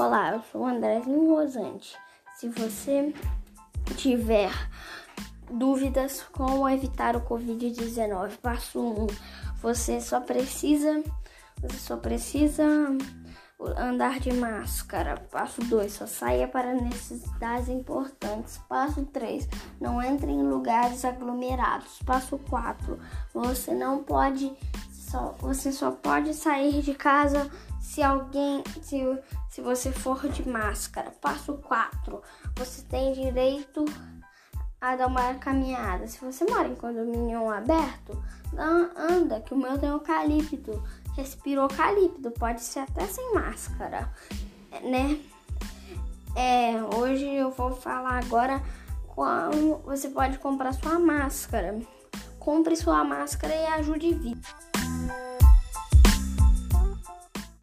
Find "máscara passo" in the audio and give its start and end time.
14.32-15.60, 30.48-31.54